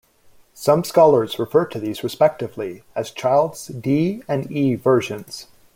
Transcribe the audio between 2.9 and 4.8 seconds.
as Child's D and E